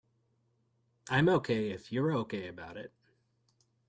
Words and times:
I'm 1.11 1.29
OK 1.29 1.69
if 1.69 1.91
you're 1.91 2.11
OK 2.11 2.47
about 2.47 2.75
it. 2.75 2.91